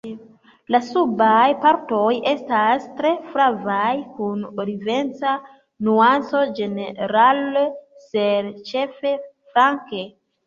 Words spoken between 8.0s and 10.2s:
ser ĉefe flanke.